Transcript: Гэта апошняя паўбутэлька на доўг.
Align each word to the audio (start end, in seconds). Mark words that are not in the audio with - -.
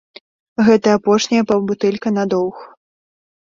Гэта 0.69 0.87
апошняя 0.99 1.43
паўбутэлька 1.53 2.15
на 2.17 2.27
доўг. 2.35 2.57